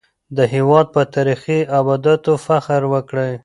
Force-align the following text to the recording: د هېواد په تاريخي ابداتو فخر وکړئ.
د 0.37 0.39
هېواد 0.53 0.85
په 0.95 1.01
تاريخي 1.13 1.59
ابداتو 1.79 2.33
فخر 2.45 2.81
وکړئ. 2.93 3.33